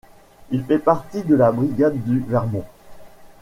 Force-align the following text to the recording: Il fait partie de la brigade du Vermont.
Il 0.49 0.63
fait 0.65 0.79
partie 0.79 1.21
de 1.21 1.35
la 1.35 1.51
brigade 1.51 1.95
du 1.95 2.21
Vermont. 2.27 2.65